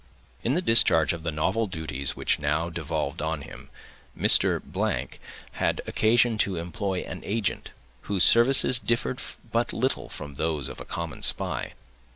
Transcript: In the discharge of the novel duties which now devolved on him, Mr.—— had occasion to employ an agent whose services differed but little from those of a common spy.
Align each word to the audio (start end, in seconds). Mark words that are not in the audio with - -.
In 0.43 0.55
the 0.55 0.63
discharge 0.63 1.13
of 1.13 1.21
the 1.21 1.29
novel 1.31 1.67
duties 1.67 2.15
which 2.15 2.39
now 2.39 2.71
devolved 2.71 3.21
on 3.21 3.43
him, 3.43 3.69
Mr.—— 4.17 5.19
had 5.51 5.79
occasion 5.85 6.39
to 6.39 6.55
employ 6.55 7.01
an 7.01 7.21
agent 7.23 7.69
whose 8.09 8.23
services 8.23 8.79
differed 8.79 9.21
but 9.51 9.71
little 9.73 10.09
from 10.09 10.33
those 10.33 10.69
of 10.69 10.79
a 10.81 10.85
common 10.85 11.21
spy. 11.21 11.73